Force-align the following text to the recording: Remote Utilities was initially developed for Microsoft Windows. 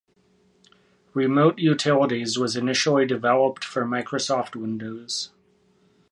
Remote 1.13 1.59
Utilities 1.59 2.35
was 2.35 2.55
initially 2.55 3.05
developed 3.05 3.63
for 3.63 3.85
Microsoft 3.85 4.55
Windows. 4.55 5.29